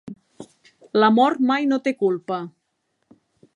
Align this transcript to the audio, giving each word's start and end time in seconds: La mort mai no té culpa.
La 1.03 1.09
mort 1.17 1.43
mai 1.51 1.69
no 1.73 1.79
té 1.89 1.95
culpa. 2.01 2.43